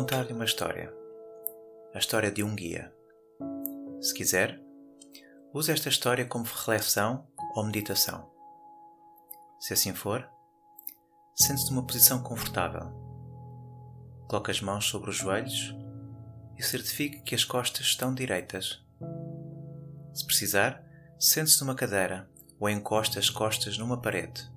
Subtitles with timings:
[0.00, 0.90] Contar-lhe uma história.
[1.94, 2.90] A história de um guia.
[4.00, 4.58] Se quiser,
[5.52, 8.30] use esta história como reflexão ou meditação.
[9.60, 10.26] Se assim for,
[11.34, 12.90] sente-se numa posição confortável.
[14.26, 15.76] Coloque as mãos sobre os joelhos
[16.56, 18.82] e certifique que as costas estão direitas.
[20.14, 20.82] Se precisar,
[21.18, 22.26] sente-se numa cadeira
[22.58, 24.50] ou encoste as costas numa parede.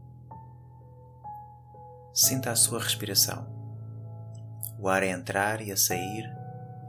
[2.13, 3.62] Sinta a sua respiração
[4.84, 6.30] o ar a entrar e a sair,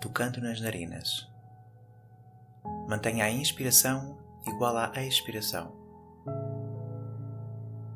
[0.01, 1.31] tocando nas narinas.
[2.89, 5.73] Mantenha a inspiração igual à expiração.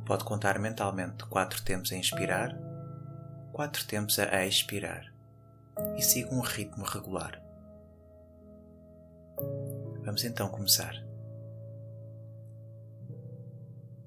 [0.06, 2.56] Pode contar mentalmente quatro tempos a inspirar,
[3.52, 5.12] quatro tempos a expirar
[5.96, 7.42] e siga um ritmo regular.
[10.04, 10.94] Vamos então começar.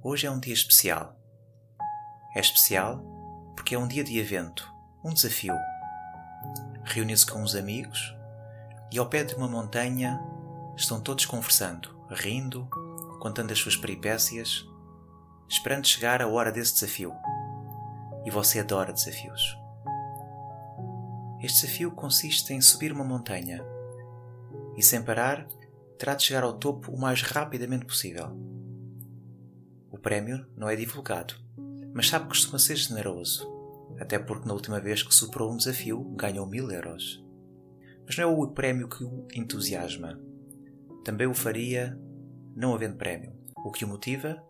[0.02, 1.20] Hoje é um dia especial.
[2.34, 3.04] É especial
[3.58, 4.66] porque é um dia de evento,
[5.04, 5.54] um desafio
[6.84, 8.16] reúne-se com os amigos
[8.92, 10.20] e ao pé de uma montanha
[10.76, 12.68] estão todos conversando, rindo,
[13.20, 14.68] contando as suas peripécias,
[15.48, 17.14] esperando chegar a hora desse desafio.
[18.26, 19.58] E você adora desafios.
[21.42, 23.64] Este desafio consiste em subir uma montanha
[24.76, 25.48] e, sem parar,
[25.98, 28.30] terá de chegar ao topo o mais rapidamente possível.
[29.90, 31.34] O prémio não é divulgado,
[31.94, 33.61] mas sabe que costuma ser generoso
[34.00, 37.24] até porque na última vez que superou um desafio ganhou mil euros.
[38.06, 40.20] Mas não é o prémio que o entusiasma.
[41.04, 41.98] Também o faria
[42.56, 43.34] não havendo prémio.
[43.66, 44.44] O que o motiva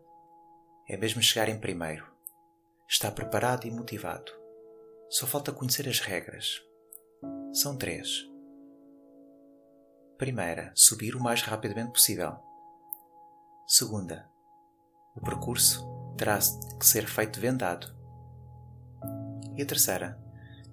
[0.88, 2.06] é mesmo chegar em primeiro.
[2.88, 4.31] Está preparado e motivado.
[5.09, 6.62] Só falta conhecer as regras.
[7.53, 8.25] São três.
[10.18, 12.38] Primeira, subir o mais rapidamente possível.
[13.68, 14.29] Segunda,
[15.16, 15.85] o percurso
[16.18, 16.38] terá
[16.79, 18.01] que ser feito vendado.
[19.62, 20.18] E a terceira,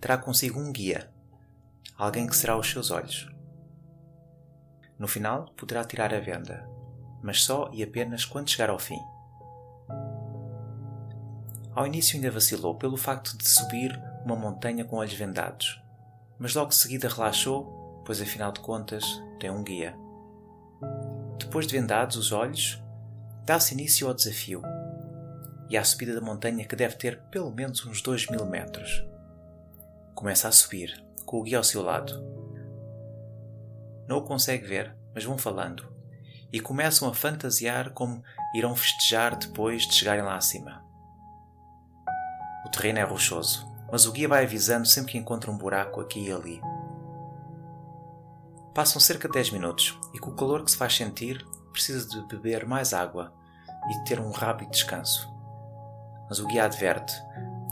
[0.01, 1.11] terá consigo um guia,
[1.95, 3.29] alguém que será os seus olhos.
[4.99, 6.67] No final, poderá tirar a venda,
[7.23, 8.99] mas só e apenas quando chegar ao fim.
[11.75, 13.95] Ao início ainda vacilou pelo facto de subir
[14.25, 15.79] uma montanha com olhos vendados,
[16.39, 19.05] mas logo de seguida relaxou, pois afinal de contas
[19.39, 19.95] tem um guia.
[21.39, 22.83] Depois de vendados os olhos,
[23.45, 24.63] dá-se início ao desafio
[25.69, 29.05] e à subida da montanha que deve ter pelo menos uns 2 mil metros.
[30.15, 32.25] Começa a subir, com o guia ao seu lado.
[34.09, 35.93] Não o consegue ver, mas vão falando,
[36.53, 38.23] e começam a fantasiar como
[38.55, 40.83] irão festejar depois de chegarem lá acima.
[42.65, 46.27] O terreno é rochoso, mas o guia vai avisando sempre que encontra um buraco aqui
[46.27, 46.61] e ali.
[48.75, 52.27] Passam cerca de 10 minutos e, com o calor que se faz sentir, precisa de
[52.29, 53.35] beber mais água
[53.91, 55.38] e de ter um rápido descanso
[56.29, 57.15] mas o guia adverte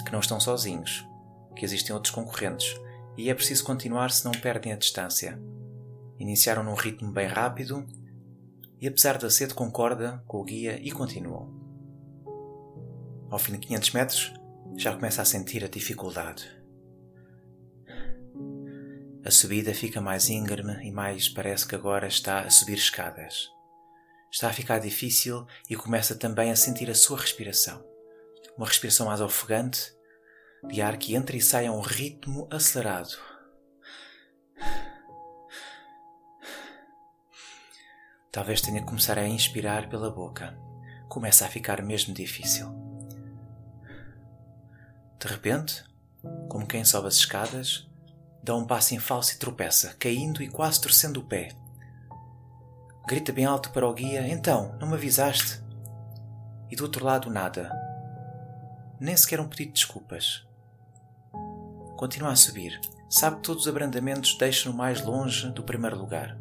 [0.05, 1.06] que não estão sozinhos,
[1.55, 2.78] que existem outros concorrentes
[3.17, 5.39] e é preciso continuar se não perdem a distância.
[6.19, 7.87] Iniciaram num ritmo bem rápido
[8.81, 11.55] e, apesar da sede, concorda com o guia e continuam.
[13.31, 14.34] Ao fim de 500 metros,
[14.77, 16.49] já começa a sentir a dificuldade.
[19.25, 23.49] A subida fica mais íngreme e mais parece que agora está a subir escadas.
[24.31, 27.95] Está a ficar difícil e começa também a sentir a sua respiração
[28.56, 29.94] uma respiração mais ofegante,
[30.65, 33.17] de ar que entra e sai a um ritmo acelerado.
[38.32, 40.58] Talvez tenha que começar a inspirar pela boca.
[41.08, 42.69] Começa a ficar mesmo difícil.
[45.19, 45.85] De repente,
[46.49, 47.88] como quem sobe as escadas,
[48.43, 51.49] dá um passo em falso e tropeça, caindo e quase torcendo o pé.
[53.06, 55.62] Grita bem alto para o guia: Então, não me avisaste?
[56.70, 57.86] E do outro lado, nada
[59.00, 60.46] nem sequer um pedido de desculpas.
[61.96, 62.81] Continua a subir.
[63.08, 66.37] Sabe que todos os abrandamentos deixam-no mais longe do primeiro lugar.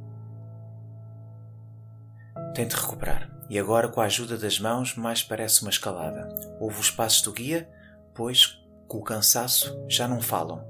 [2.54, 3.31] Tente recuperar.
[3.50, 6.28] E agora, com a ajuda das mãos, mais parece uma escalada.
[6.60, 7.69] Ouve os passos do guia,
[8.13, 10.66] pois, com o cansaço, já não falam.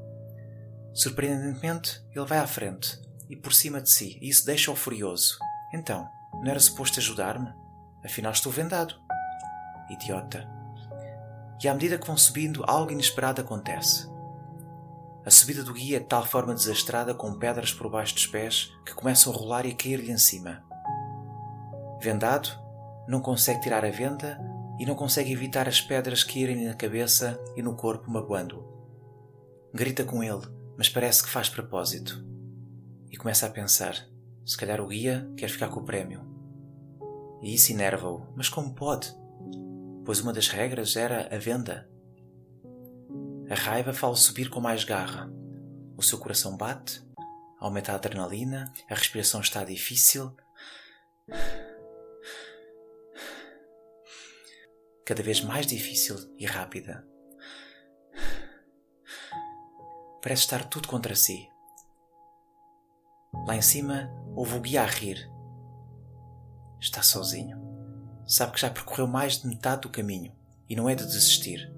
[0.94, 3.00] Surpreendentemente, ele vai à frente
[3.30, 5.38] e por cima de si, e isso deixa-o furioso.
[5.74, 7.52] Então, não era suposto ajudar-me?
[8.04, 8.96] Afinal, estou vendado.
[9.90, 10.55] idiota.
[11.64, 14.10] E à medida que vão subindo, algo inesperado acontece.
[15.26, 18.72] A subida do guia é de tal forma desastrada com pedras por baixo dos pés
[18.86, 20.64] que começam a rolar e a cair-lhe em cima.
[22.00, 22.50] Vendado,
[23.08, 24.40] não consegue tirar a venda
[24.80, 28.76] e não consegue evitar as pedras caírem-lhe na cabeça e no corpo, magoando-o.
[29.74, 30.48] Grita com ele,
[30.78, 32.24] mas parece que faz propósito.
[33.10, 33.96] E começa a pensar:
[34.46, 36.22] se calhar o guia quer ficar com o prémio.
[37.42, 39.12] E isso enerva-o, mas como pode?
[40.06, 41.90] Pois uma das regras era a venda.
[43.50, 45.28] A raiva faz subir com mais garra.
[45.98, 47.04] O seu coração bate,
[47.60, 50.32] aumenta a adrenalina, a respiração está difícil.
[55.04, 57.04] Cada vez mais difícil e rápida.
[60.22, 61.50] Parece estar tudo contra si.
[63.48, 65.18] Lá em cima, ouve o guia a rir.
[66.80, 67.65] Está sozinho.
[68.28, 70.32] Sabe que já percorreu mais de metade do caminho
[70.68, 71.72] e não é de desistir.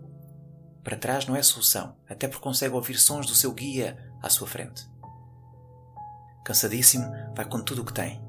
[0.83, 4.47] Para trás não é solução, até porque consegue ouvir sons do seu guia à sua
[4.47, 4.87] frente.
[6.45, 8.21] Cansadíssimo, vai com tudo o que tem.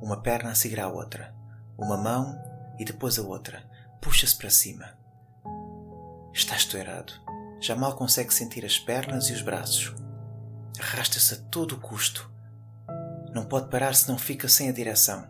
[0.00, 1.34] Uma perna a seguir à outra,
[1.76, 2.38] uma mão
[2.78, 3.68] e depois a outra.
[4.00, 4.96] Puxa-se para cima.
[6.32, 7.12] Está estourado.
[7.58, 9.92] Já mal consegue sentir as pernas e os braços.
[10.78, 12.30] Arrasta-se a todo o custo.
[13.32, 15.26] Não pode parar se não fica sem a direção.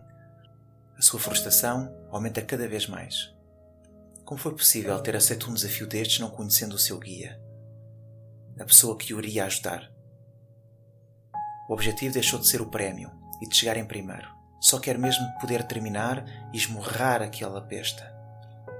[0.97, 3.31] A sua frustração aumenta cada vez mais.
[4.25, 7.39] Como foi possível ter aceito um desafio destes não conhecendo o seu guia?
[8.59, 9.91] A pessoa que o iria ajudar.
[11.69, 14.27] O objetivo deixou de ser o prémio e de chegar em primeiro.
[14.59, 18.11] Só quer mesmo poder terminar e esmurrar aquela besta.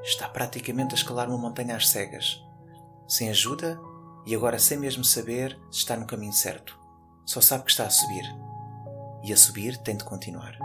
[0.02, 2.42] Está praticamente a escalar uma montanha às cegas.
[3.08, 3.80] Sem ajuda
[4.26, 6.80] e agora sem mesmo saber se está no caminho certo.
[7.28, 8.26] Só sabe que está a subir.
[9.24, 10.58] E a subir tem de continuar.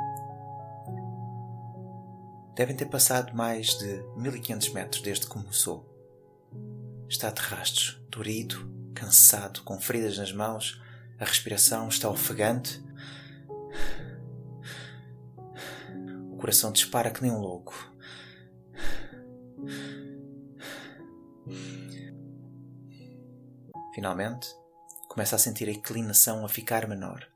[2.55, 5.89] Devem ter passado mais de 1500 metros desde que começou.
[7.09, 10.81] Está de rastros, dorido, cansado, com feridas nas mãos,
[11.19, 12.83] a respiração está ofegante.
[16.31, 17.91] O coração dispara que nem um louco.
[23.95, 24.49] Finalmente,
[25.09, 27.27] começa a sentir a inclinação a ficar menor.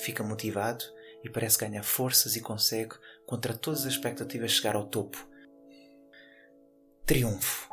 [0.00, 0.84] Fica motivado
[1.24, 2.94] e parece ganhar forças e consegue,
[3.26, 5.26] contra todas as expectativas, chegar ao topo.
[7.06, 7.68] Triunfo!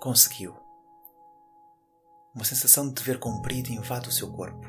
[0.00, 0.56] Conseguiu!
[2.34, 4.66] Uma sensação de dever cumprido invade o seu corpo.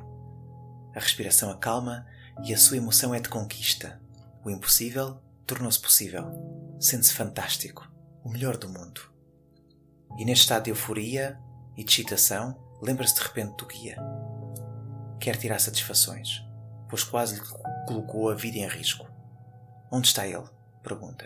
[0.96, 2.06] A respiração acalma
[2.44, 4.02] e a sua emoção é de conquista.
[4.44, 6.32] O impossível tornou-se possível.
[6.80, 7.88] Sente-se fantástico,
[8.24, 9.02] o melhor do mundo.
[10.18, 11.40] E neste estado de euforia
[11.78, 13.98] e de excitação, lembra-se de repente do guia.
[15.20, 16.42] Quer tirar satisfações,
[16.90, 17.42] pois quase lhe
[17.88, 19.08] colocou a vida em risco.
[19.92, 20.48] Onde está ele?
[20.84, 21.26] pergunta.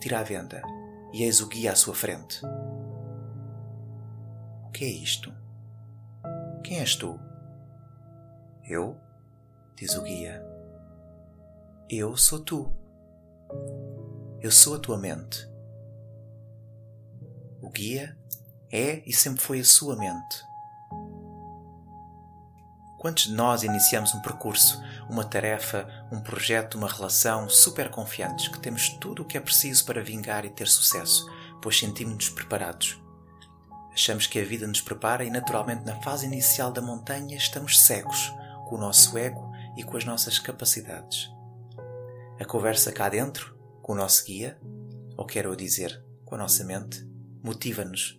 [0.00, 0.62] Tira a venda
[1.12, 2.40] e eis o guia à sua frente.
[4.66, 5.32] O que é isto?
[6.64, 7.20] Quem és tu?
[8.64, 8.96] Eu?
[9.76, 10.42] diz o guia.
[11.88, 12.72] Eu sou tu.
[14.40, 15.48] Eu sou a tua mente.
[17.60, 18.16] O guia
[18.70, 20.44] é e sempre foi a sua mente.
[22.98, 24.80] Quantos de nós iniciamos um percurso,
[25.12, 29.84] uma tarefa, um projeto, uma relação super confiantes que temos tudo o que é preciso
[29.84, 33.00] para vingar e ter sucesso, pois sentimos-nos preparados?
[33.92, 38.32] Achamos que a vida nos prepara e, naturalmente, na fase inicial da montanha, estamos cegos
[38.68, 41.30] com o nosso ego e com as nossas capacidades.
[42.40, 44.58] A conversa cá dentro, com o nosso guia,
[45.16, 47.06] ou quero dizer, com a nossa mente,
[47.44, 48.18] motiva-nos.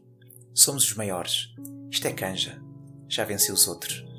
[0.54, 1.56] Somos os maiores.
[1.90, 2.62] Isto é canja.
[3.10, 4.14] Já venci os outros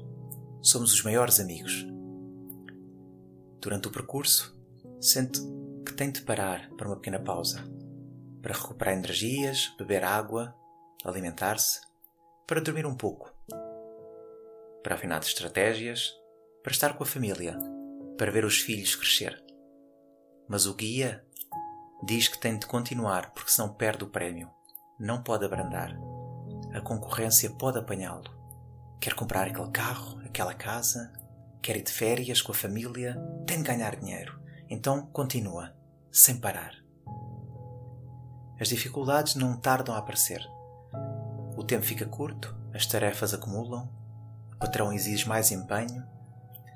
[0.64, 1.86] somos os maiores amigos.
[3.64, 4.54] Durante o percurso,
[5.00, 5.40] sente
[5.86, 7.64] que tem de parar para uma pequena pausa,
[8.42, 10.54] para recuperar energias, beber água,
[11.02, 11.80] alimentar-se,
[12.46, 13.32] para dormir um pouco,
[14.82, 16.12] para afinar estratégias,
[16.62, 17.58] para estar com a família,
[18.18, 19.42] para ver os filhos crescer.
[20.46, 21.24] Mas o guia
[22.04, 24.50] diz que tem de continuar porque senão perde o prémio.
[25.00, 25.96] Não pode abrandar.
[26.74, 28.30] A concorrência pode apanhá-lo.
[29.00, 31.23] Quer comprar aquele carro, aquela casa,
[31.64, 33.16] quer ir de férias com a família,
[33.46, 34.38] tem de ganhar dinheiro.
[34.68, 35.74] Então continua,
[36.12, 36.74] sem parar.
[38.60, 40.46] As dificuldades não tardam a aparecer.
[41.56, 43.90] O tempo fica curto, as tarefas acumulam,
[44.52, 46.06] o patrão exige mais empenho.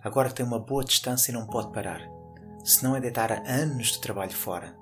[0.02, 2.00] Agora tem uma boa distância e não pode parar,
[2.64, 4.75] senão é deitar anos de trabalho fora.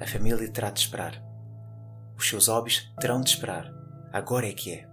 [0.00, 1.20] A família terá de esperar.
[2.16, 3.68] Os seus hobbies terão de esperar.
[4.12, 4.88] Agora é que é.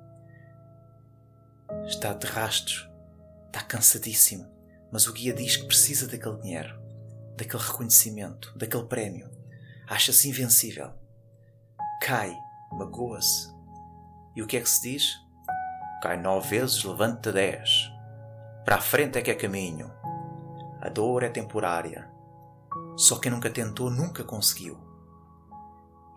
[1.85, 2.90] Está de rastros,
[3.51, 4.49] está cansadíssimo,
[4.91, 6.81] mas o guia diz que precisa daquele dinheiro,
[7.37, 9.29] daquele reconhecimento, daquele prémio.
[9.87, 10.93] acha-se invencível.
[12.01, 12.33] Cai,
[12.71, 13.51] magoa-se.
[14.35, 15.13] E o que é que se diz?
[16.01, 17.91] Cai nove vezes, levanta dez.
[18.63, 19.91] Para a frente é que é caminho.
[20.79, 22.09] A dor é temporária.
[22.95, 24.79] Só quem nunca tentou nunca conseguiu.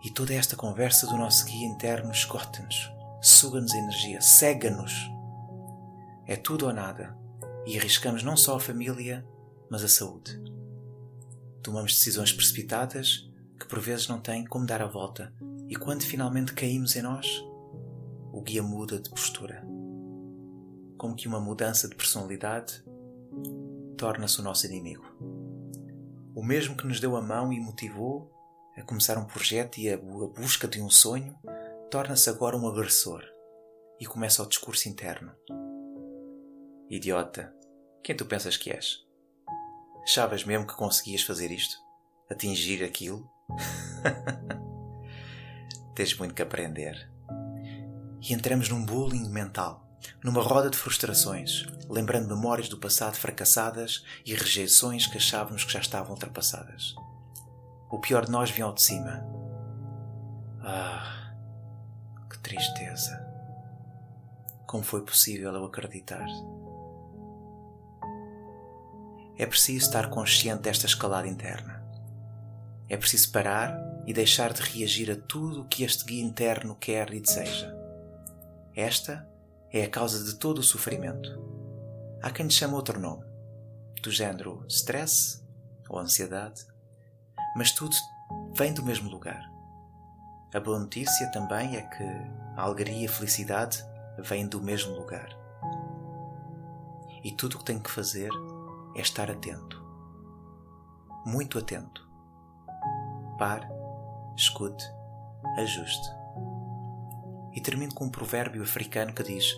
[0.05, 2.89] E toda esta conversa do nosso guia interno esgota-nos,
[3.21, 4.93] suga-nos energia, cega-nos.
[6.25, 7.24] É tudo ou nada.
[7.65, 9.25] E arriscamos não só a família,
[9.69, 10.39] mas a saúde.
[11.63, 13.29] Tomamos decisões precipitadas
[13.59, 15.33] que por vezes não têm como dar a volta,
[15.67, 17.27] e quando finalmente caímos em nós,
[18.31, 19.65] o guia muda de postura.
[20.97, 22.83] Como que uma mudança de personalidade
[23.97, 25.05] torna-se o nosso inimigo.
[26.35, 28.31] O mesmo que nos deu a mão e motivou
[28.77, 31.33] a começar um projeto e a busca de um sonho,
[31.89, 33.23] torna-se agora um agressor
[33.99, 35.31] e começa o discurso interno.
[36.89, 37.54] Idiota,
[38.05, 39.03] quem tu pensas que és?
[40.03, 41.75] Achavas mesmo que conseguias fazer isto?
[42.29, 43.27] Atingir aquilo?
[45.95, 47.09] Tens muito que aprender.
[48.21, 49.89] E entramos num bullying mental,
[50.23, 55.79] numa roda de frustrações, lembrando memórias do passado fracassadas e rejeições que achávamos que já
[55.79, 56.93] estavam ultrapassadas.
[57.89, 59.25] O pior de nós vinha ao de cima.
[60.61, 61.33] Ah,
[62.29, 63.19] que tristeza.
[64.67, 66.27] Como foi possível eu acreditar?
[69.37, 71.83] É preciso estar consciente desta escalada interna.
[72.87, 77.13] É preciso parar e deixar de reagir a tudo o que este guia interno quer
[77.13, 77.73] e deseja.
[78.75, 79.27] Esta
[79.71, 81.29] é a causa de todo o sofrimento.
[82.21, 83.25] Há quem lhe chame outro nome,
[84.01, 85.43] do género stress
[85.89, 86.65] ou ansiedade,
[87.55, 87.95] mas tudo
[88.55, 89.43] vem do mesmo lugar.
[90.53, 92.03] A boa notícia também é que
[92.55, 93.83] a alegria e a felicidade
[94.19, 95.27] vêm do mesmo lugar.
[97.23, 98.29] E tudo o que tenho que fazer
[98.95, 99.83] é estar atento.
[101.25, 102.07] Muito atento.
[103.37, 103.67] Pare,
[104.35, 104.83] escute,
[105.57, 106.07] ajuste.
[107.53, 109.53] E termino com um provérbio africano que diz: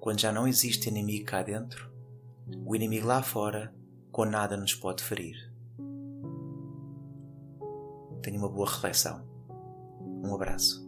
[0.00, 1.90] Quando já não existe inimigo cá dentro,
[2.64, 3.74] o inimigo lá fora
[4.10, 5.36] com nada nos pode ferir.
[8.22, 9.26] Tenha uma boa reflexão.
[10.24, 10.87] Um abraço.